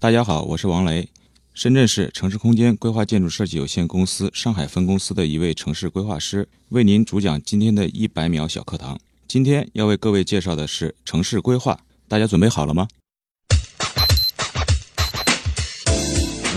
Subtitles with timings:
[0.00, 1.10] 大家好，我是王雷，
[1.52, 8.98] 深圳市城市空间规划建筑设计有限公司上海分公司的一位城市规划师，为您主讲今天的一百秒小课堂。
[9.28, 11.78] 今天要为各位介绍的是城市规划，
[12.08, 12.88] 大家准备好了吗？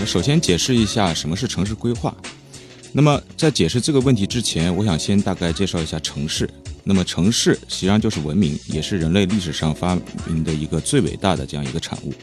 [0.06, 2.16] 首先解释一下什么是城市规划。
[2.92, 6.48] 那么在解释这个问题之前，我想先大概介绍一下城市。
[6.82, 9.94] 那么城市实际上就是文明，也是人类历史上发
[10.26, 12.14] 明的一个最伟大的这样一个产物。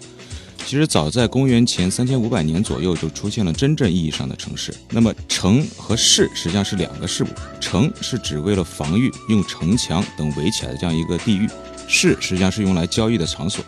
[0.65, 4.74] 其实早在公元前三千五百年左右就出现了真正意义上的城市。
[4.89, 7.28] 那么城和市实际上是两个事物，
[7.60, 11.47] 城是指为了防御用城墙等围起来的这样一个地域，
[11.87, 13.64] 市实际上是用来交易的场所。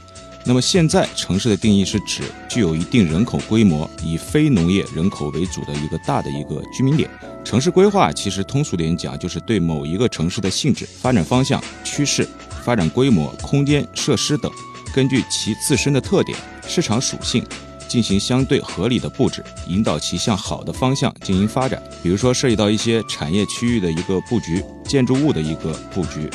[0.46, 7.10] 那么现在城市的定义是指具有一定人口规模、以非农业人口为主的一个大的一个居民点。
[7.44, 12.28] 城市规划其实通俗点讲，就是对某一个城市的性质、发展方向、趋势、
[12.64, 14.52] 发展规模、空间设施等，
[14.94, 17.46] 根据其自身的特点、市场属性，
[17.88, 21.82] 进行相对合理的布置，引导其向好的方向进行发展。
[22.02, 26.30] 比如说涉及到一些产业区域的一个布局、建筑物的一个布局。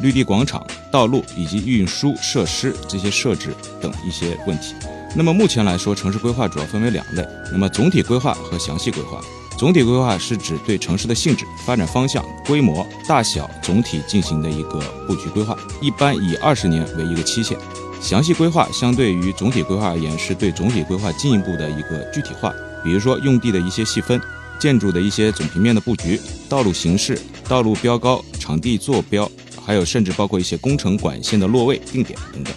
[0.00, 4.74] 绿地广场、道路以及运输设施这些设置等一些问题。
[5.14, 7.24] 那么目前来说，城市规划主要分为两类。
[7.52, 9.20] 那么总体规划和详细规划。
[9.56, 17.56] 总体规划是指对城市的性质、发展方向、规模、大小总体进行的一个布局规划，一般以二十年为一个期限。
[18.02, 22.52] 详细规划相对于总体规划而言，是对总体规划进一步的一个具体化。
[22.84, 24.20] 比如说用地的一些细分、
[24.58, 29.30] 建筑的一些总平面的布局、道路形式、道路标高、场地坐标。
[29.64, 32.52] 还有，甚至包括一些工程管线的落位、定点等等。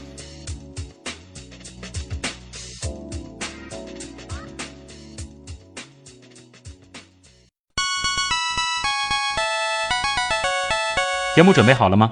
[11.35, 12.11] 节目准备好了吗？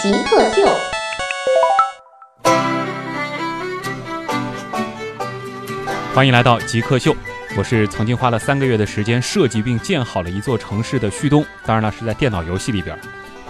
[0.00, 0.64] 极客秀，
[6.14, 7.16] 欢迎来到极客秀。
[7.56, 12.96] 我是曾经花了三个月的时间设计并建好了一座城市的旭东，当然了，是在电脑游戏里边。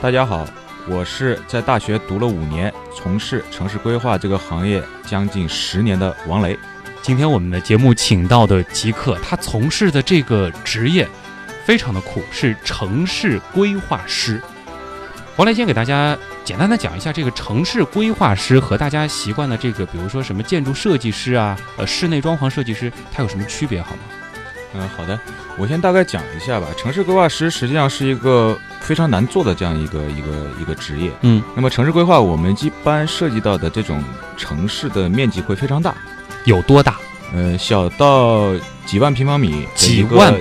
[0.00, 0.46] 大家好，
[0.88, 6.58] 我是在大学读了五年，从事城市规划这个行业将近十年的王雷。
[7.02, 11.06] 今天我们的节目请到的极客，他从事的这个职业
[11.66, 14.40] 非常的酷，是城市规划师。
[15.36, 16.16] 王雷先给大家。
[16.48, 23.98] 简单的讲一下这个城市规划师和大家习惯的这个，比如说什么建筑设计师啊，呃，室内装潢设计师，它有什么区别好吗？
[24.72, 25.20] 嗯，好的，
[25.58, 26.66] 我先大概讲一下吧。
[26.74, 31.12] 城市规划师实际上是一个非常难做的这样一个一个一个职业。
[31.20, 34.02] 嗯，那么城市规划我们一般涉及到的这种
[34.38, 35.94] 城市的面积会非常大，
[36.46, 36.96] 有多大？
[37.34, 38.54] 呃，小到
[38.86, 40.34] 几万平方米，几万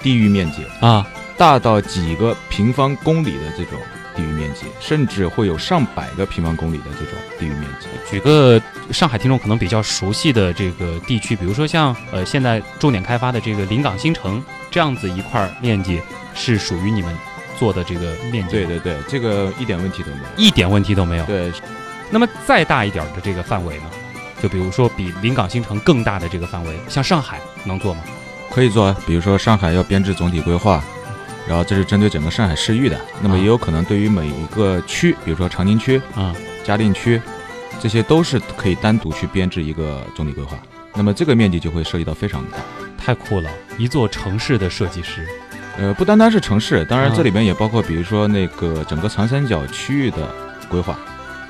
[0.00, 1.04] 地域面积啊，
[1.36, 3.76] 大到几个平方公里的这种。
[4.18, 7.86] 地域面积甚至会有上百个平方公里的这种地域面积。
[8.10, 14.42] 举个上海听众可能比较熟悉的这个地区，比如说像呃现在重点开发的这个临港新城
[14.72, 16.02] 这样子一块面积，
[16.34, 17.16] 是属于你们
[17.56, 18.50] 做的这个面积。
[18.50, 21.24] 对对对，这个一点问题都没有，一点问题都没有。
[21.24, 21.52] 对。
[22.10, 23.84] 那么再大一点的这个范围呢？
[24.42, 28.00] 就比如说比临港新城更大的这个范围，像上海能做吗？
[28.50, 30.82] 可以做，比如说上海要编制总体规划。
[31.48, 37.20] 然后这是针对整个上海市域的，那么也有可能对于每一个区，比如说长宁区啊、嘉定区，
[37.80, 40.58] 这些都是可以单独去编制一个总体规划。
[40.94, 42.58] 那么这个面积就会涉及到非常大，
[43.02, 43.50] 太酷了！
[43.78, 45.26] 一座城市的设计师，
[45.78, 50.30] 呃，不单单是城市，当然这里边也包括，比如说那个整个长三角区域的
[50.68, 50.98] 规划，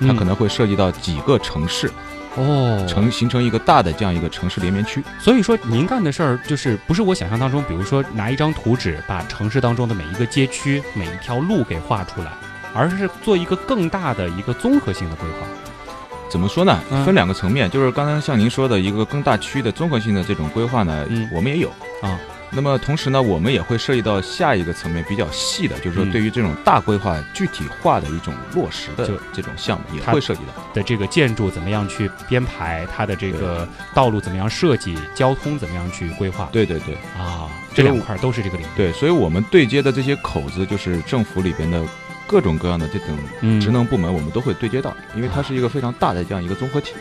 [0.00, 1.90] 它可能会涉及到几个城市。
[2.38, 12.30] 哦，成形成一个大的这样一个城市连绵区，所以说您干的事儿就是不是我想象当中，比如说拿一张图纸把城市当中的每一个街区、每一条路给画出来，
[12.72, 15.46] 而是做一个更大的一个综合性的规划。
[16.30, 16.78] 怎么说呢？
[17.04, 21.68] 分两个层面，就是刚才像您说的一个更大区域的综合性的这种规划呢，我们也有
[22.02, 22.18] 啊。
[22.50, 36.48] 那么同时呢，我们也会涉及到下一个层面比较细的，就是说对于这种大规划具体化的一种落实的这种项目也会涉及到的这个建筑怎么样去编排，它的这个道路怎么样设计，交通怎么样去规划？
[36.50, 38.70] 对对对啊，这两块都是这个领域。
[38.76, 41.84] 对，所以我们对接的这些口子，就是政府里边的
[42.26, 46.94] 各种各样的这种职能部门，我们都会对接到，因为它是一个非常大的这样一个综合体。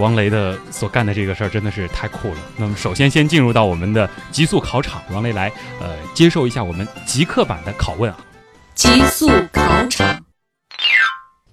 [0.00, 2.38] 王雷的所干的这个事儿真的是太酷了。
[2.56, 8.18] 那么，首先先进入到我们的极速考场，王雷来呃接受一下我们极客版的拷问啊。
[8.74, 10.24] 极速考场，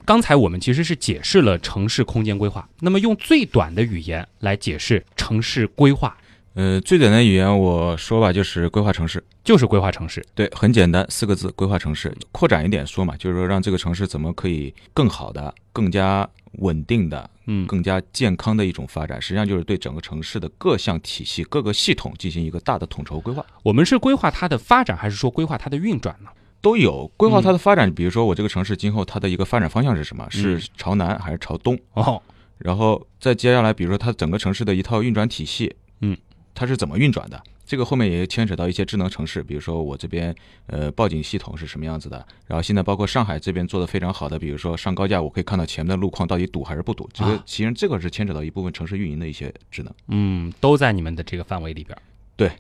[0.06, 6.16] 刚才我们其实是解释了城市空间规划，那么用最短的语言来解释城市规划，
[6.58, 9.24] 呃，最简单的语言我说吧，就是规划城市。
[9.44, 10.26] 就是规划城市。
[10.34, 12.12] 对，很简单，四个字：规划城市。
[12.32, 23.46] 扩展一点说嘛，就是说让这个城市怎么可以更好的、更加稳定的、嗯更加健康的一种发展，实际上就是对整个城市的各项体系、各个系统进行一个大的统筹规划。
[23.62, 26.32] 我们是规划它的发展，还是说规划它的运转呢？
[26.60, 30.28] 都有规划它的发展，比如说我这个城市今后它的一个发展方向是什么？
[30.34, 31.78] 嗯是朝南还是朝东？
[31.94, 32.20] 哦，
[32.58, 36.18] 然后再接下来，比如说它整个城市的一套运转体系，嗯，
[36.58, 37.40] 它是怎么运转的？
[37.68, 49.94] 这个后面也牵扯到一些智能城市，比如说我这边呃报警系统是什么样子的，然后现在包括上海这边做的非常好的，比如说上高架我可以看到前面的路况到底堵还是不堵，这个啊其实这个是牵扯到一部分城市运营的一些智能。
[50.08, 51.96] 嗯，都在你们的这个范围里边。
[52.36, 52.52] 对，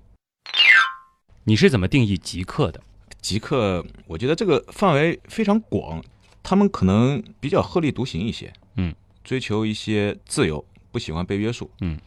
[1.45, 2.79] 你是怎么定义极客的？
[3.19, 6.03] 极客，我觉得这个范围非常广，
[6.43, 8.93] 他们可能比较鹤立独行一些，嗯，
[9.23, 11.97] 追求一些自由，不喜欢被约束，嗯，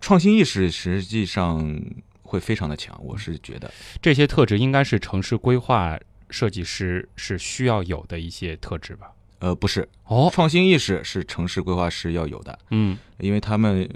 [0.00, 1.80] 创新意识实际上
[2.22, 5.98] 会非常的强，我是觉得，这些特质应该是城市规划
[6.30, 9.12] 设计师是需要有的一些特质吧？
[9.40, 12.98] 呃，不是，哦，创新意识是城市规划师要有的，嗯。
[13.18, 13.88] 因为他们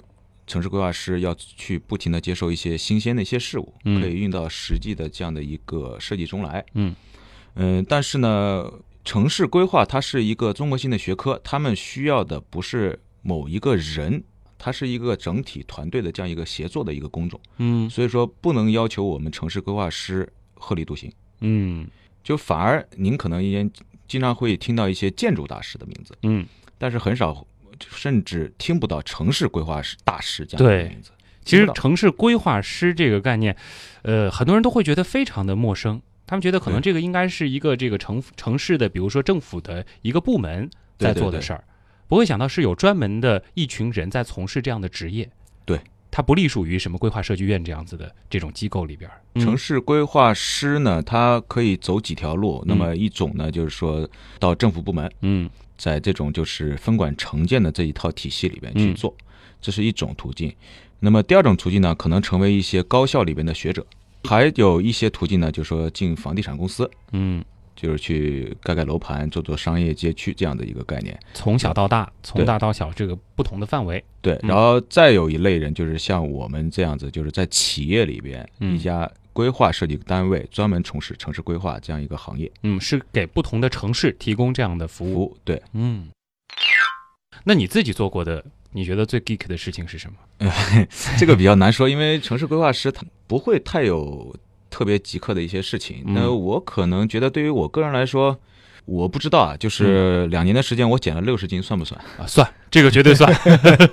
[0.46, 4.00] 城市规划师要去不停的接受一些新鲜的一些事物，嗯。
[4.00, 6.64] 可以运到实际的这样的一个设计中来。
[6.74, 6.94] 嗯。
[7.56, 8.70] 嗯，但是呢，
[9.04, 14.22] 城市规划它是一个综合性的学科，他们需要的不是某一个人，
[14.64, 17.90] 它是一个整体团队的这样一个协作的一个工种，嗯。
[17.90, 21.84] 所以说不能要求我们城市规划师鹤立独行，嗯。
[22.22, 23.68] 就反而您可能也
[24.06, 26.46] 经常会听到一些建筑大师的名字，嗯，
[26.78, 27.44] 但是很少，
[27.80, 31.10] 甚至听不到城市规划师大师这样的名字。
[31.44, 33.56] 其实城市规划师这个概念，
[34.02, 36.00] 呃，很多人都会觉得非常的陌生。
[36.24, 41.64] 他们觉得可能这个应该是一个这个城城市的，比如说政府的一个部门在做的事儿，
[42.12, 45.26] 不会想到是有专门的一群人在从事这样的职业。
[45.64, 45.80] 对，
[46.10, 49.10] 它不隶属于什么规划设计院这样子的这种机构里边。
[49.36, 52.62] 城市市规划师呢，他可以走几条路。
[52.66, 54.06] 那么一种呢，就是说
[54.38, 55.48] 到政府部门，嗯
[55.78, 59.16] 在这种就是分管城建的这一套体系里边去嗯做，
[59.62, 60.54] 这是一种途径。
[61.00, 63.86] 那么第二种途径呢，可能成为一些高校里边的学者，
[64.24, 67.42] 还有一些途径呢，就是说进房地产公司，嗯，
[67.74, 71.18] 就是去盖盖楼盘、做做商业街区这样的一个概念。
[71.34, 74.02] 从小到大，从大到小这个不同的范围。
[74.20, 85.12] 对，嗯然后再有一类人，就是像我们这样子，就是在企业里边嗯一家规划设计单位专门从事城市规划这样一个行业嗯，是给不同的城市提供这样的服务。
[85.12, 85.36] 服务。
[85.42, 86.08] 对，嗯，
[87.44, 90.52] 那你自己做过的，你觉得最 geek 的事情是什么？
[91.18, 94.34] 这个比较难说，因为城市规划师他不会太有
[94.72, 96.02] 特别极客的一些事情。
[96.06, 98.40] 嗯那我可能觉得，对于我个人来说，
[98.86, 102.00] 我不知道啊，就是两年的时间，我减了六十斤，算不算？
[102.18, 103.32] 啊，算，这个绝对算。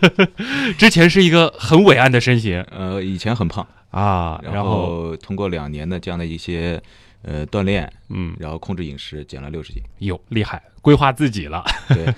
[0.80, 6.82] 之前是一个很伟岸的身形呃，以前很胖，啊，然后通过两年的这样的一些
[7.22, 9.84] 呃锻炼，嗯，然后控制饮食，减了六十斤。
[10.00, 11.64] 哟厉害，规划自己了。
[11.90, 12.12] 对，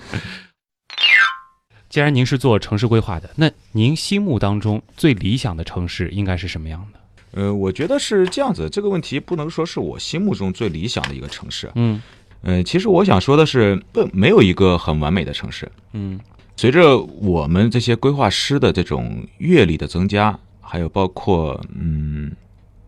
[1.90, 7.00] 既然您是做城市规划的，那您心目当中最理想的城市应该是什么样的？
[7.32, 11.70] 呃，我觉得是这样子，这个问题不能说是我心目中最理想的一个城市。
[11.74, 12.00] 嗯
[12.42, 15.70] 呃，其实我想说的是，不，没有一个很完美的城市。
[15.92, 16.18] 嗯
[16.56, 22.30] 随着我们这些规划师的这种阅历的增加，还有包括嗯，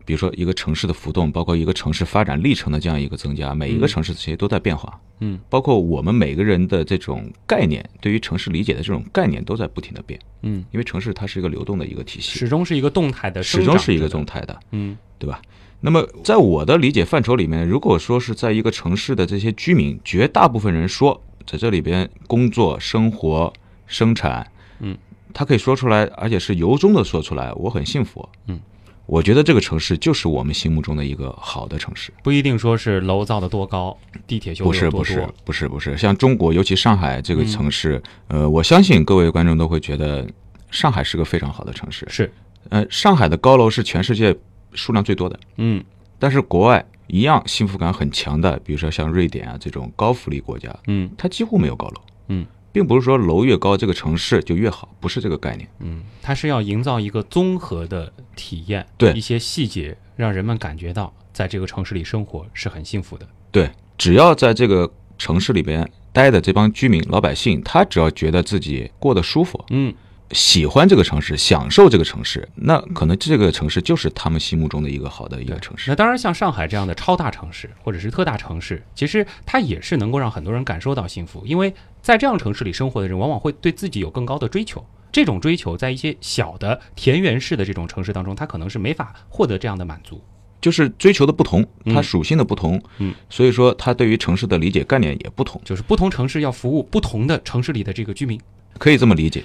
[0.05, 3.89] 比如说一个城市的浮动，包括一个城市发展历程的这样一个增加，每一个嗯。
[3.89, 5.39] 城市其实都在变化，嗯。
[5.49, 14.25] 包括我们每个人的这种概念，对于城市理解的这种概念都在不停的变，嗯，因为城市它是一个流动的一个体系，始终是一个动态的，始终是一个动。
[14.25, 14.95] 态的，嗯。
[15.17, 15.41] 对吧？
[15.81, 23.51] 那么在我的理解范畴里面，如果说是在一个城市的这些居民，绝大部分人说在这里边工作、生活、
[23.87, 24.45] 生产，
[24.79, 24.97] 嗯，
[25.33, 28.59] 他可以说出来，而且是由衷的说出来，我很幸福，嗯，
[29.05, 32.11] 我觉得这个城市就是我们心目中的一个好的城市。
[32.23, 33.95] 不一定说是楼造的多高，
[34.25, 35.29] 地铁修不的有多是不是。
[35.45, 40.27] 不是不是，像中国，尤其上海这个嗯城市，呃，我相信各位观众都会觉得
[40.71, 42.05] 上海是个非常好的城市。
[42.09, 42.31] 是，
[42.69, 44.35] 呃，上海的高楼是全世界
[44.73, 45.39] 数量最多的。
[45.57, 45.83] 嗯
[46.17, 52.01] 但是国外一样幸福感很强的，比如说像瑞典啊这种高福利国家，嗯它几乎没有高楼。
[52.29, 55.65] 嗯，并不是说楼越高，这个城市就越好，不是这个概念。
[55.79, 63.25] 嗯，它是要营造一个综合的体验，对一些细节让人们感觉到在这个城市里生活是很幸福的。
[63.49, 69.95] 对，只要在这个城市里边待的这帮居民、老百姓，他只要觉得自己过得舒服，嗯
[70.31, 75.91] 喜欢这个城市，享受这个城市，那可能这个城市就是他们心目中的一个好的一个城市。
[75.91, 81.71] 那当然，像上海这样的超大城市或者是特大城市，其实它也是能够让很多人感受到幸福，因为
[82.05, 84.85] 在这样城市里生活的人，往往会对自己有更高的追求。
[85.11, 90.21] 这种追求在一些小的田园式的这种城市当中，他可能是没法获得这样的满足。
[90.61, 98.39] 就是追求的不同，嗯它属性的不同，嗯，所以说它对于城市的理解概念也不同，就是不同城市要服务不同的城市里的这个居民。
[98.77, 99.43] 可以这么理解。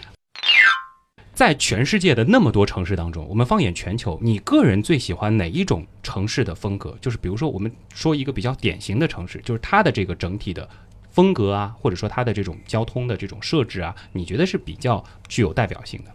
[1.32, 6.94] 在全世界的那么多城市当中，我们放眼全球，你个人最喜欢哪一种城市的风格？
[7.00, 10.68] 就是比如说，我们说一个比较典型的城市，就是它的这个整体的
[11.10, 16.14] 风格啊，或者说它的这种交通的这种设置啊，你觉得是比较具有代表性的呢？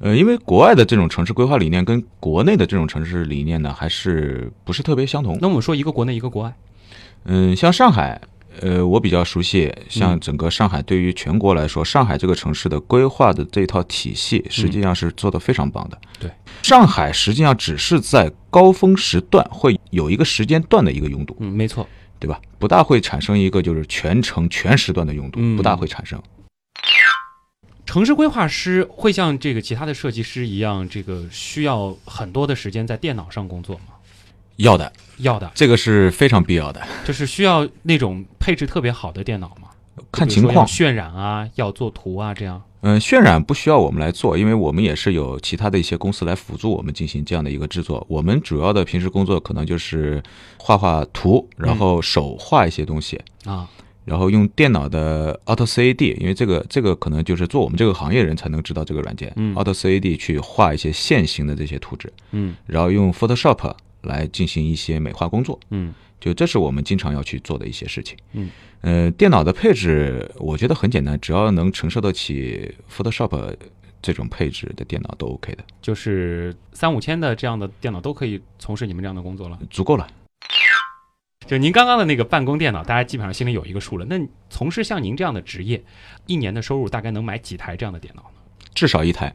[0.00, 5.36] 呃，因为国外的这种城市规划理念跟国内的这种城市理念呢，还是不是特别相同。
[5.40, 6.54] 那我们说一个国内一个国外，
[7.24, 8.20] 嗯，像上海，
[8.60, 9.74] 呃，我比较熟悉。
[9.88, 15.98] 像整个上海，对于全国来说，上海这个城市的规划的这套体系，实际上是做得非常棒的。
[16.20, 16.30] 对，
[16.62, 21.84] 上海实际上只是在高峰时段会有一个时间段的一个拥堵，嗯，没错，
[22.18, 22.40] 对吧？
[22.58, 26.20] 不大会产生一个就是全程全时段的拥堵，嗯不大会产生。
[27.86, 33.94] 城市规划师会像这个其他的设计师一样，这个需要很多的时间在电脑上工作吗？
[34.56, 36.86] 要的，要的，这个是非常必要的。
[37.06, 39.68] 就是需要那种配置特别好的电脑吗？
[40.12, 42.62] 看情况渲染啊，要做图啊，这样。
[42.80, 48.04] 嗯，渲染不需要我们来做，因为我们也是有其他的一些公司来辅助我们进行这样的一个制作。
[48.08, 50.22] 我们主要的平时工作可能就是
[50.58, 53.68] 画画图，然后手画一些东西，啊，
[54.04, 59.54] 然后用电脑的 Auto CAD，因为这个这个可能就是做我们这个行业人才能知道这个软件、嗯。
[59.56, 62.54] Auto CAD 去画一些线形的这些图纸，嗯。
[62.66, 65.58] 然后用 Photoshop 来进行一些美化工作。
[65.70, 68.18] 嗯就这是我们经常要去做的一些事情。
[68.32, 68.50] 嗯，
[68.80, 73.54] 呃，电脑的配置我觉得很简单，只要能承受得起 Photoshop
[74.02, 79.56] 这种配置的电脑都 OK 的，就是三五千的这样的电脑都可以从事你们这样的工作了。
[79.70, 80.08] 足够了。
[81.46, 84.04] 就您刚刚的那个办公电脑，大家基本上心里有一个数了。
[84.04, 84.18] 那
[84.50, 85.82] 从事像您这样的职业，
[86.26, 88.40] 一年的收入大概能买几台这样的电脑呢？
[88.74, 89.32] 至少一台。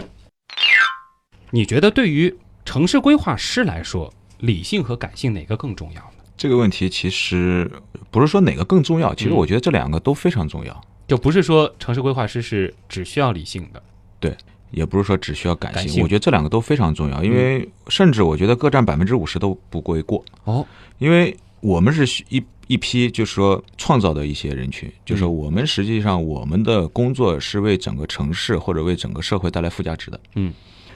[1.50, 6.24] 你觉得对于城市规划师来说，理性和感性哪个更重要呢？
[6.36, 7.70] 这个问题其实
[8.10, 9.36] 不是说哪个更重要，其实嗯。
[9.36, 13.82] 我觉得这两个都非常重要，就不是说城市规划师是只需要理性的，
[14.18, 14.36] 对
[14.70, 15.82] 也不是说只需要感性。
[15.82, 16.02] 感性。
[16.02, 20.24] 我觉得这两个都非常重要，因为甚至我觉得各占百分之五十都不为过。
[20.44, 20.66] 哦，
[20.98, 30.52] 因为我们是需一一批就是说创造的一些人群，就是我们实际上我们的工作是为整个城市或者为整个社会带来附加值的，嗯，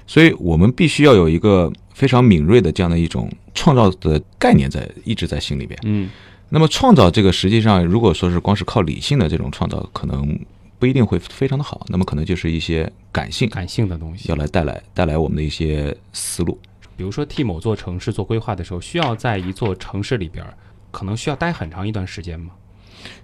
[0.09, 5.79] 所以我们必须要有一个非常敏锐的这样的一种创造的概念在一直在心里边。
[5.85, 6.11] 嗯
[6.49, 10.39] 那么创造这个实际上如果说是光是靠理性的这种创造，可能
[10.79, 14.35] 不一定会非常的好，那么可能就是一些感性感性的东西要。
[14.35, 16.59] 来带来带来我们的一些思路。
[16.97, 20.55] 比如说替某座城市做规划的时候，需要在一座城市里边儿，
[20.91, 22.53] 可能需要待很长一段时间吗？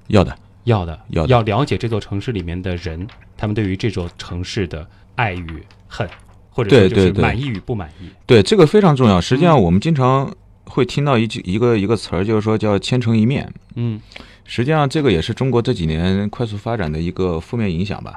[0.09, 6.07] 要的，要的，要的要了解这座城市里面的人，他们对于这座城市的爱与恨，
[6.55, 8.09] 或者说就是对对对满意与不满意。
[8.25, 9.21] 对，这个非常重要。
[9.21, 10.33] 实际嗯上，我们经常
[10.65, 14.01] 会听到一句一个一个词儿，就是说叫“千城一面嗯”。
[14.47, 18.17] 实际上，这个也是中国这几年快速发展的一个负面影响吧。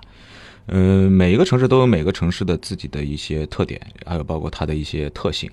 [0.67, 5.50] 呃，每一个城市都有每个城市的自己的一些特点，还有包括它的一些特性。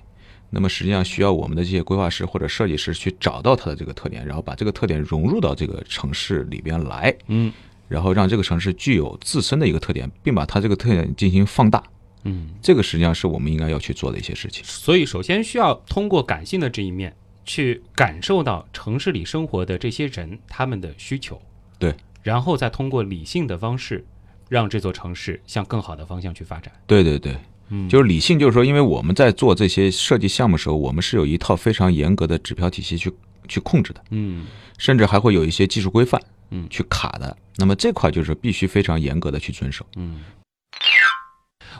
[0.51, 7.51] 那么，实际上需要我们的这些规划师或者设计师去找到它的这个特点，然后把这个特点融入到这个城市里边来，嗯
[7.87, 11.81] 然后让这个城市具有自身的一个特点，并把它这个特点进行放大。
[12.25, 14.63] 嗯，这个实际上是我们应该要去做的一些事情。
[14.65, 17.15] 所以首先需要通过感性的这一面，
[17.45, 21.39] 去感受到城市里生活的这些人他们的需求，
[21.77, 24.03] 对，然后再通过理性的方式，
[24.49, 26.71] 让这座城市向更好的方向去发展。
[26.87, 27.37] 对对对，
[27.69, 33.13] 嗯就是理性，就是说，因为我们在做这些设计项目的时候，我们是有一套非常严格的指标体系去
[33.47, 34.47] 去控制的，嗯
[34.79, 37.37] 甚至还会有一些技术规范，嗯去卡的。
[37.57, 39.85] 那么这块就是必须非常严格的去遵守。
[39.95, 40.21] 嗯。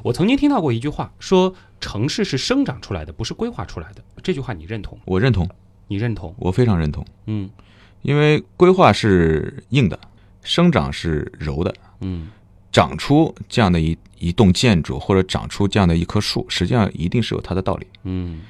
[0.04, 4.04] 我曾经听到过一句话，说城市是生长出来的，不是规划出来的。
[4.24, 5.00] 这句话你认同？
[5.06, 5.50] 我认同，
[5.88, 6.34] 你认同？
[6.38, 7.50] 我非常认同，嗯
[8.02, 10.00] 因为规划是硬的，
[10.44, 11.74] 生长是柔的。
[12.02, 12.30] 嗯
[12.72, 17.88] 长出这样的一一栋建筑，或者长出这样的一棵树，实际上一定是有它的道理。
[18.04, 18.42] 嗯，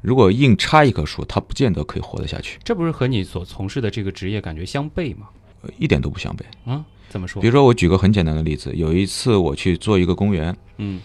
[0.00, 5.28] 如果硬插一棵树，它不见得可以活得下去，这不是和你所从事的这个职业感觉相悖吗？
[5.60, 6.44] 呃一点都不相悖。
[6.70, 7.48] 啊，怎么说比？
[7.48, 11.00] 如说，我举个很简单的例子，有一次我去做一个公园，嗯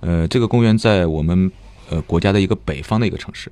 [0.00, 1.50] 呃，这个公园在我们
[1.90, 3.50] 呃国家的一个北方的一个城市，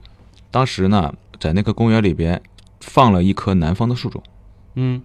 [0.51, 2.41] 当时呢，在那个公园里边
[2.81, 4.23] 放了一棵南方的树种，
[4.75, 5.03] 嗯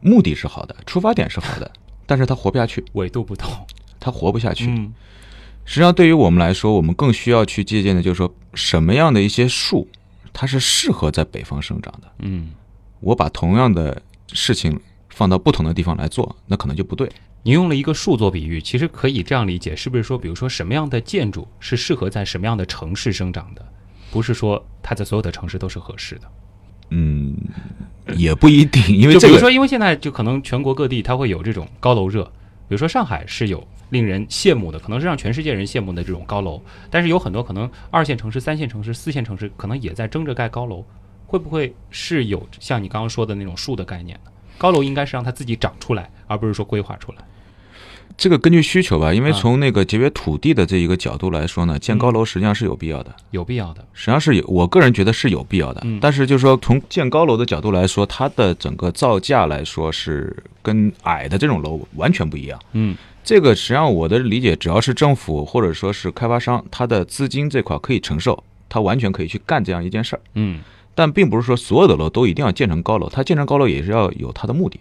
[0.00, 1.70] 目的是好的，出发点是好的，
[2.06, 3.50] 但是它活不下去，纬度不同，
[3.98, 4.66] 它活不下去。
[4.68, 4.92] 嗯
[5.68, 9.88] 实际上，对于我们来说，我们更需要去借鉴的，就是说什么样的一些树，
[10.32, 12.12] 它是适合在北方生长的。
[12.20, 12.50] 嗯。
[13.00, 14.00] 我把同样的
[14.32, 14.78] 事情
[15.16, 17.10] 放到不同的地方来做，那可能就不对。
[17.42, 23.66] 你用了一个树做比喻，其实可以这样理解，是不是说，比如说什么样的建筑是适合在什么样的城市生长的，
[24.10, 26.30] 不是说它在所有的城市都是合适的。
[26.90, 27.34] 嗯，
[28.14, 32.22] 也不一定，因为这个就比如说，因为现在就可能全国各地它会有这种高楼热，
[32.68, 40.84] 比如说上海是有令人羡慕的，可能是让全世界人羡慕的这种高楼，但是有很多可能二线城市、三线城市、四线城市可能也在争着盖高楼，
[41.26, 44.30] 会不会是有像你刚刚说的那种树的概念呢？
[44.58, 47.18] 高楼应该是让它自己长出来，而不是说规划出来。
[48.16, 53.14] 这个根据需求吧，因为啊从那个节约土地的这一个角度来说呢，建嗯高楼实际上是有必要的。
[53.30, 53.84] 有必要的。
[53.92, 55.82] 实际上是有，我个人觉得是有必要的。
[55.84, 62.58] 嗯但是就是说，从建高楼的角度来说，它的整个造价来说是跟矮的这种楼完全不一样。
[62.72, 70.22] 嗯这个实际上我的理解，只要是政府或者说是开发商，他的资金这块可以承受，他完全可以去干这样一件事儿。
[70.34, 70.60] 嗯，
[70.96, 74.80] 但并不是说所有的楼都一定要建成高楼，它建成高楼也是要有它的目的。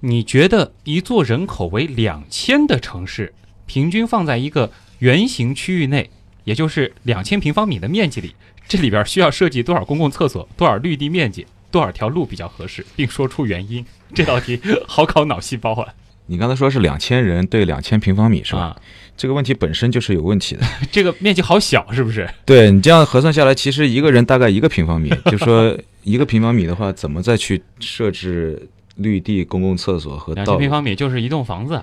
[0.00, 3.32] 你觉得一座人口为两千的城市，
[3.64, 6.10] 平均放在一个圆形区域内，
[6.44, 8.34] 也就是两千平方米的面积里，
[8.68, 13.84] 这里边需要设计多少公共厕所、多少绿地面积、多少条路比较合适，并说出原因？
[14.14, 15.94] 这道题好考脑细胞啊！
[16.26, 18.60] 你刚才说是两千人对两千平方米是吧？
[18.60, 18.76] 啊，
[19.16, 20.62] 这个问题本身就是有问题的。
[20.90, 22.28] 这个面积好小，是不是？
[22.44, 30.70] 对你这样核算下来，其实一个人大概一个平方米，就说一个平方米的话，怎么再去设置绿地、公共厕所和两千平？
[30.70, 31.80] 方米就是一栋房子，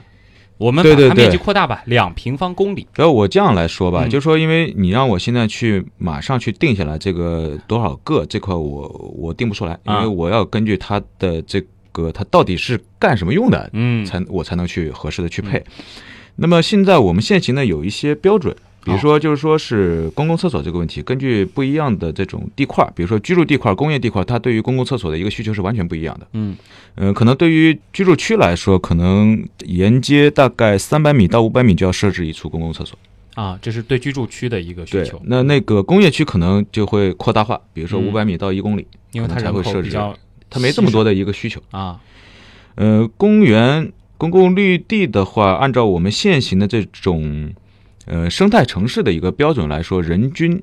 [0.57, 2.85] 我们把它面积扩大吧，两平方公里。
[2.95, 11.61] 然后我这样来说吧，嗯就说因为你让我现在去马上去定下来这个多少个这块我，我定不出来，因啊为我要根据它的这
[11.91, 15.63] 个它到底是干什么用的，嗯才我才能去合适的去配。
[16.37, 26.27] 那么现在我们现行呢有一些标准，比如说就是说是公共厕所这个问题，根据不一样的这种地块，比如说居住地块、工业地块，它对于公共厕所的一个需求是完全不一样的。
[26.33, 26.55] 嗯
[26.95, 32.97] 嗯，可能对于居住区来说，可能沿街大概三百米到五百米就要设置一处公共厕所。
[33.35, 40.17] 啊，这是对居住区的一个需对求，，那那个工业区可能就会扩大化，比如说嗯五百米到一公里，因为它才会设置口比较
[40.49, 41.61] 它没这么多的一个需求。
[41.71, 42.01] 啊，
[42.75, 43.89] 呃，公园、
[44.21, 47.51] 公共绿地的话，按照我们现行的这种
[48.05, 50.61] 呃生态城市的一个标准来说，人均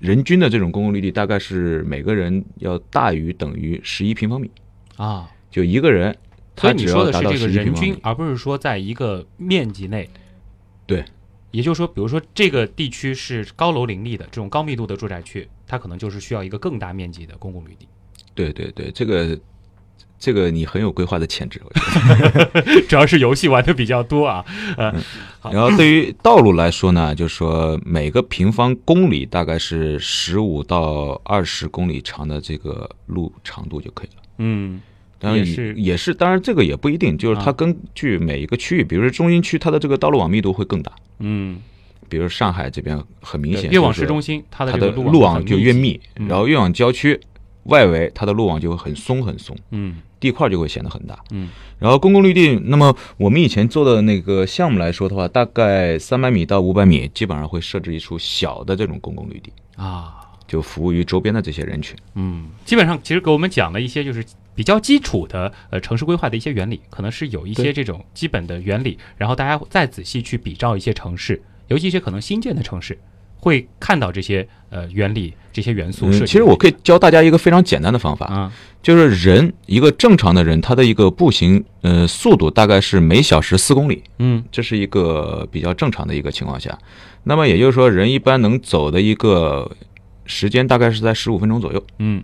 [0.00, 4.50] 人均的这种公共绿地大概是每个人要大于等于十一平方米，
[4.96, 6.12] 啊，就一个人，
[6.56, 10.10] 所以你说的是这个人均而不是说在一个面积内。
[10.84, 11.04] 对，
[11.52, 17.86] 也就是说，比如说这个地区是高楼林立的这种高密度的住宅区，它可能就是需要一个更大面积的公共绿地。
[18.34, 19.38] 对对对，这个
[20.20, 22.82] 这个你很有规划的潜质，我觉得。
[22.86, 24.44] 主要是游戏玩的比较多啊，
[25.50, 34.22] 然后对于道路来说呢，就是说每个平方公里大概是十五到二十公里长的这个路长度就可以了。
[34.38, 34.80] 嗯
[35.18, 35.74] 当然也是。
[35.74, 37.52] 也是，当然这个也不一定，就是它啊。
[37.52, 40.92] 根据每一个区域，比如说中心区，它的这个道路网密度会更大。
[41.18, 41.58] 嗯，
[42.08, 46.28] 比如上海这边很明显，对越往市中心，它的路网就越密，嗯。
[46.28, 47.18] 然后越往郊区
[47.64, 51.18] 外围，它的路网就会很松很松，嗯地块就会显得很大。
[51.30, 60.16] 嗯然后公共绿地，那么我们以前做的那个项目来说的话，大概三百米到五百米，基本上会设置一处小的这种公共绿地，啊。
[60.46, 61.96] 就服务于周边的这些人群。
[62.16, 72.98] 嗯，基本上其实给我们讲了一些就是比较基础的呃城市规划的一些原理，可能是有一些这种基本的原理，然后大家再仔细去比照一些城市，尤其一些可能新建的城市，
[73.40, 86.78] 会看到这些呃原理、这些元素嗯，其实我可以教大家一个非常简单的方法，啊就是人一个正常的人，他的一个步行呃速度大概是每小时四公里，嗯这是一个比较正常的一个情况下。
[87.24, 89.70] 那么也就是说，人一般能走的一个
[90.24, 91.82] 时间大概是在十五分钟左右。
[91.98, 92.22] 嗯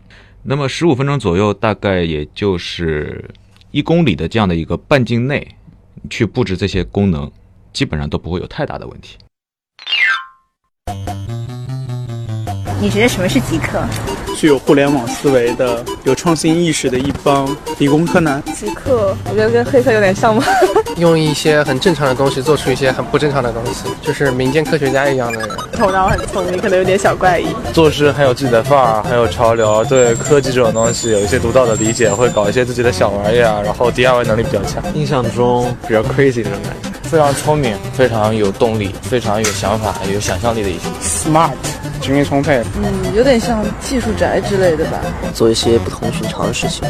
[0.49, 3.29] 那么十五分钟左右，大概也就是
[3.73, 5.47] 一公里的这样的一个半径内，
[6.09, 7.31] 去布置这些功能，
[7.73, 9.17] 基本上都不会有太大的问题。
[12.79, 13.83] 你觉得什么是极客？
[14.37, 18.43] 具有互联网思维的、有创新意识的一帮理工科男。
[18.55, 20.45] 极客，我觉得跟黑客有点像吗？
[20.99, 25.49] 用一些很正常的东西做出一些很不正常的东西，就是民间科学家一样的人。
[25.73, 27.47] 头脑很聪明，可能有点小怪异。
[27.73, 34.83] 做事很有自己的范儿，很有潮流，对科技这种东西有一些独到的理解，会搞一些自己的小玩意儿，然后 DIY 能力比较强。
[34.95, 36.91] 印象中比较 crazy 那种感觉。
[37.07, 41.53] 非常聪明非常有动力非常有想法有想象力的一群 smart
[42.01, 42.63] 精力充沛。
[42.77, 45.01] 嗯有点像技术宅之类的吧。
[45.33, 46.83] 做一些不同寻常的事情。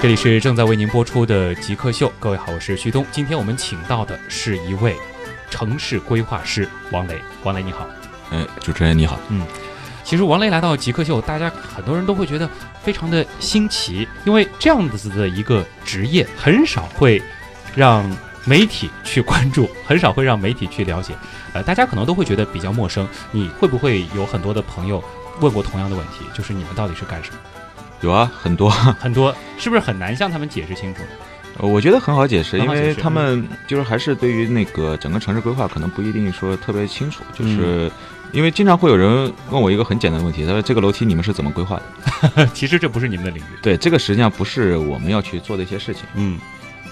[0.00, 3.04] 这里是正在为您播出的极客秀各位好我是徐东。
[3.10, 4.96] 今天我们请到的是一位
[5.50, 7.16] 城市规划师王雷。
[7.42, 7.86] 王雷你好。
[8.30, 9.18] 哎主持人你好。
[9.28, 9.44] 嗯
[10.06, 12.48] 其实王雷来到极客秀，大家很多人都会觉得
[12.80, 17.20] 非常的新奇，因为这样子的一个职业很少会
[17.74, 18.08] 让
[18.44, 21.12] 媒体去关注，很少会让媒体去了解。
[21.52, 23.06] 呃，大家可能都会觉得比较陌生。
[23.32, 25.02] 你会不会有很多的朋友
[25.40, 27.38] 问过同样的问题，就是你们到底是干什么？
[28.02, 31.02] 有啊，很多 很多，是不是很难向他们解释清楚？
[31.58, 37.90] 呃，我觉得很好解释，因为他们就是还是对于那个整个城市规划可能不一定说特别清楚，就是
[38.32, 41.80] 因为经常会有人问我一个很简单的问题，他说这个楼梯你们是怎么规划
[42.34, 42.46] 的？
[42.52, 43.48] 其实这不是你们的领域。
[43.62, 46.04] 对，这个实际上不是我们要去做的一些事情。
[46.14, 46.38] 嗯，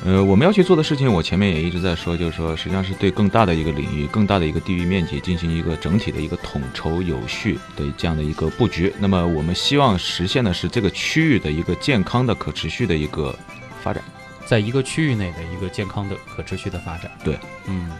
[0.04, 8.92] 呃，我们要去做的事情，我前面也一直在说，就是说实际上是对更大的一个领域、更大的一个地域面积进行一个整体的一个统筹有序的这样的一个布局。
[8.98, 13.34] 那么我们希望实现的是这个区域的一个健康的、可持续的一个
[13.82, 14.02] 发展。
[14.46, 17.10] 在一个区域内的一个健康的、可持续的发展。
[17.24, 17.90] 对，嗯，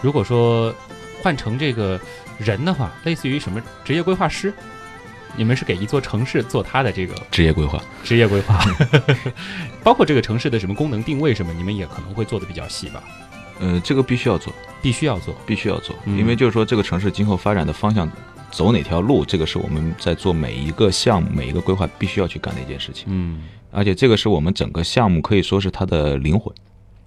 [0.00, 0.74] 如果说
[1.22, 2.00] 换成这个
[2.38, 4.52] 人的话，类似于什么职业规划师，
[5.36, 7.82] 你们是给一座城市做它的这个职业规划。
[8.02, 8.58] 职业规划，
[9.82, 13.02] 包括这个城市的什么功能定位什么，你们也可能会做的比较细吧？
[13.60, 18.10] 呃，这个必须要做，必须要做，必须要做，嗯因为就是说这个城市今后发展的方向
[18.50, 23.04] 走哪条路，这个是我们在做每一个项目、每一个规划必须要去干的一件事情。
[23.08, 26.52] 嗯，而且这个是我们整个项目可以说是它的灵魂。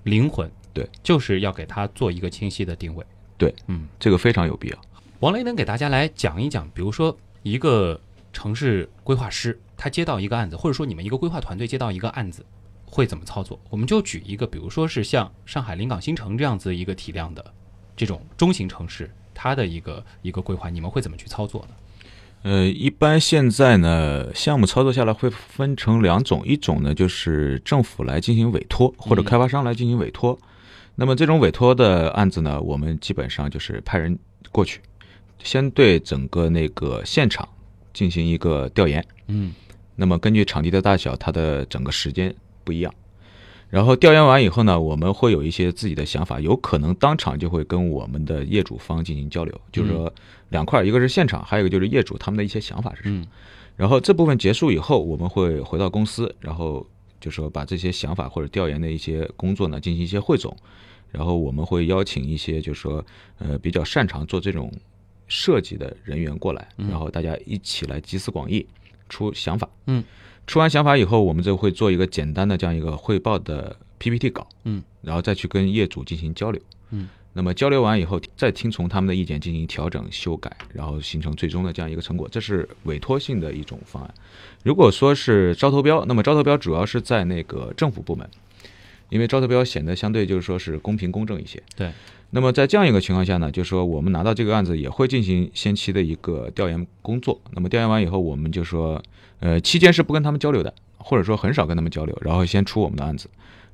[0.03, 3.05] 灵魂，对，就是要给它做一个清晰的定位。
[3.37, 4.77] 对，嗯，这个非常有必要。
[5.19, 7.99] 王雷能给大家来讲一讲，比如说一个
[8.31, 12.45] 城市规划师，他接到一个案子，或者说你们一个规划团队接到一个案子，
[12.85, 13.59] 会怎么操作？
[13.71, 17.43] 我们就举一个，比如说是像上海临港新城这样子一个体量的
[17.95, 21.75] 这种中型城市，它的一个一个规划，你们会怎么去操作呢？
[22.43, 30.37] 呃，一般现在呢，项目操作下来会分成两种，一种呢就是政府来进行委托，或者嗯开发商来进行委托。
[30.93, 34.17] 那么这种委托的案子呢，我们基本上就是派人
[34.51, 34.79] 过去，
[35.43, 37.47] 先对整个那个现场
[37.93, 39.05] 进行一个调研。
[39.27, 39.53] 嗯
[39.95, 42.93] 那么根据场地的大小，它的整个时间不一样。
[43.69, 50.13] 然后调研完以后呢，我们会有一些自己的想法，有可能当场就会跟我们的业主方进行交流，就是说
[50.49, 53.21] 两块，一个是现场，还有一个就是业主他们的一些想法是什么。
[53.21, 53.27] 嗯
[53.75, 56.83] 然后这部分结束以后，我们会回到公司，然后
[57.21, 60.55] 就说把这些想法或者调研的一些工作呢进行一些汇总，
[61.11, 63.05] 然后我们会邀请一些就是说
[63.37, 64.71] 呃比较擅长做这种
[65.27, 68.65] 设计的人员过来，嗯然后大家一起来集思广益，
[69.09, 69.69] 出想法。
[69.85, 70.03] 嗯，
[70.45, 74.47] 出完想法以后，我们就会做一个简单的这样一个汇报的 PPT 稿。
[74.63, 76.61] 嗯，然后再去跟业主进行交流。
[76.91, 82.27] 嗯，那么交流完以后，再听从他们的意见进行调整、修改，然后形成最终的这样一个成果。
[82.31, 84.13] 这是委托性的一种方案。
[84.63, 88.29] 如果说是招投标，那么招投标主要是在那个政府部门，
[89.09, 91.61] 因为招投标显得相对就是说是公平公正一些。
[91.75, 91.91] 对。
[92.29, 97.39] 那么在这样一个情况下呢，就是说我们拿到这个案子也会进行先期的一个调研工作。
[97.51, 99.01] 那么调研完以后，我们就说，
[99.39, 103.29] 呃，期间是不跟他们交流的，或者说很少跟他们交流，然后先出我们的案子。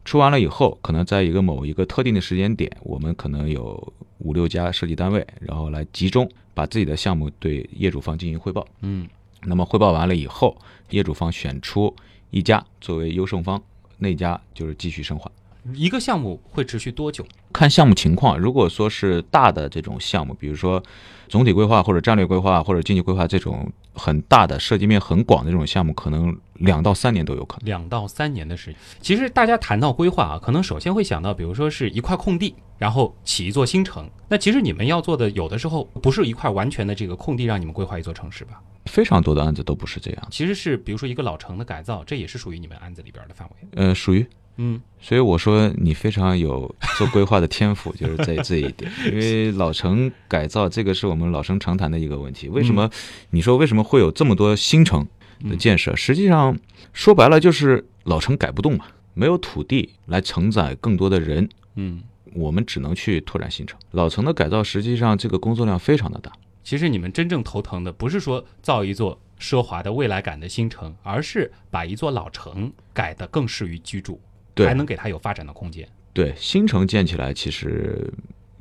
[0.05, 8.67] 出完了以后，可能在一个某一个特定的时间点，我们可能有五六家设计单位，然后来集中把自己的项目对业主方进行汇报。
[8.81, 9.07] 嗯
[9.45, 10.57] 那么汇报完了以后，
[10.91, 11.93] 业主方选出
[12.29, 13.61] 一家作为优胜方，
[13.97, 15.31] 那家就是继续深化。
[15.73, 17.25] 一个项目会持续多久？
[17.53, 20.83] 看项目情况，如果说是大的这种项目，比如说
[21.29, 27.65] 总体规划或者战略规划或者经济规划这种很大的、涉及面很广的这种项目，可能两到三年都有可能。
[27.65, 28.75] 两到三年的时间。
[28.99, 34.09] 其实大家谈到规划啊，可能首先会想到，比如说是一块空地，然后起一座新城。
[34.27, 38.61] 那其实你们要做的，有的时候不是一块完全的这个空地让你们规划一座城市吧？
[38.87, 43.67] 非常多的案子都不是这样，其实是比如说一个老城的改造，这也是属于你们案子里边的范围。
[43.75, 44.27] 呃，属于。
[44.57, 48.91] 嗯，所以我说你非常有做规划的天赋， 就是在这一点。
[49.11, 52.49] 因为老城改造这个是我们老生常谈的一个问题。
[52.49, 52.89] 为什么
[53.31, 55.07] 你说为什么会有这么多新城
[55.49, 55.95] 的建设？
[55.95, 56.57] 实际上
[56.93, 58.85] 说白了就是老城改不动嘛，
[59.15, 61.49] 没有土地来承载更多的人。
[61.75, 63.79] 嗯，我们只能去拓展新城。
[63.91, 66.31] 老城的改造实际上这个工作量非常的大。
[66.63, 74.21] 其实你们真正头疼的不是说造一座奢华的未来感的新城，而是把一座老城改得更适于居住。
[74.53, 75.87] 对还能给它有发展的空间。
[76.13, 78.13] 对，新城建起来其实，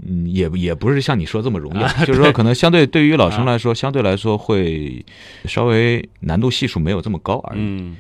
[0.07, 5.05] 嗯，也也不是像你说这么容易，啊就是说可能相对对于老城来说，相对来说会
[5.45, 7.61] 稍微难度系数没有这么高而已。
[7.61, 7.97] 嗯，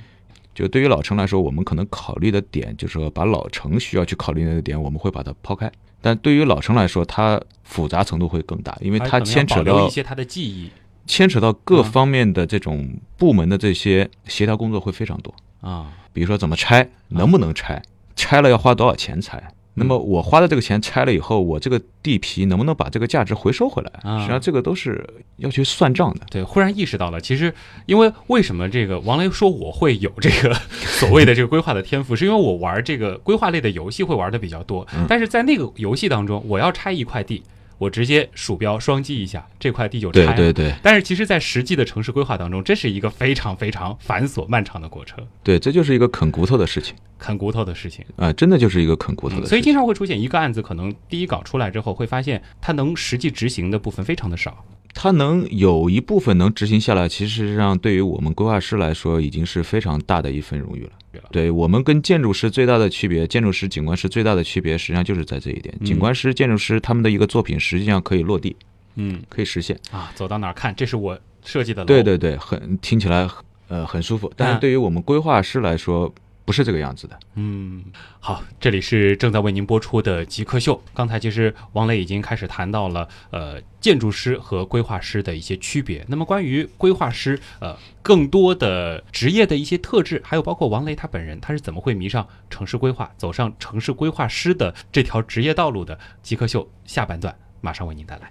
[0.55, 5.71] 就对于老城来说，我们可能考虑的点就是说，把老城需要去考虑的点，我们会把它抛开。
[6.01, 10.71] 但对于老城来说，它复杂程度会更大，因为它牵扯到一些它的记忆，
[11.07, 15.33] 牵扯到各方面的这种部门的这些协调工作会非常多。
[15.63, 17.81] 啊，比如说怎么拆，能不能拆，
[18.15, 19.43] 拆了要花多少钱拆。
[19.75, 23.91] 那么我花的这个钱拆了以后，我这个地皮能不能把这个价值回收回来？
[24.03, 25.03] 啊实际上这个都是
[25.39, 26.27] 要去算账的。
[26.31, 27.55] 对，忽然意识到了，其实
[27.87, 37.43] 因为为什么这个王雷说我会有这个所谓的这个规划的天赋，是因为我玩这个规划类的游戏会玩的比较多，嗯但是在那个游戏当中，我要拆一块地。
[37.83, 40.37] 我直接鼠标双击一下，这块地就拆了。
[40.37, 48.05] 对对对但是其实，在实际的城市规划当中，这是一个非常非常繁琐漫长的过程，对，这就是一个啃骨头的事情啃骨头的事情。
[48.15, 49.49] 啊、真的就是一个啃骨头的事情。
[49.49, 54.65] 所以经常会出现一个案子，可能第一稿出来之后，会发现它能实际执行的部分非常的少。
[55.03, 60.93] 它能有一部分能执行下来，其实上对于我们规划师来说，已经是非常大的一份荣誉了。
[61.33, 65.75] 对我们跟建筑师最大的区别，建筑师、景观师最大的区别，实际上就是在这一点。
[65.81, 68.55] 嗯景观师、建筑师他们的一个作品，实际上可以落地，
[68.95, 69.77] 嗯可以实现。
[69.91, 71.87] 啊，走到哪儿看，这是我设计的楼。
[71.87, 73.29] 对对对，很听起来
[73.67, 76.15] 呃很舒服，但啊是对于我们规划师来说，
[76.53, 77.19] 是这个样子的。
[77.35, 77.83] 嗯，
[78.21, 80.81] 好，这里是正在为您播出的极客秀。
[80.95, 86.05] 刚才其实王磊已经开始谈到了呃建筑师和规划师的一些区别。
[86.09, 98.31] 那么关于规划师呃更多的职业的一些特质，还有包括王雷他本人他是怎么会迷上城市规划，走上城市规划师的这条职业道路的，极客秀下半段马上为您带来。